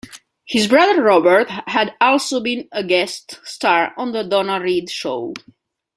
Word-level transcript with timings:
His 0.45 0.65
brother 0.65 1.03
Robert 1.03 1.47
had 1.67 1.93
also 2.01 2.39
been 2.39 2.67
a 2.71 2.83
guest 2.83 3.39
star 3.43 3.93
on 3.97 4.13
"The 4.13 4.23
Donna 4.23 4.59
Reed 4.59 4.89
Show". 4.89 5.35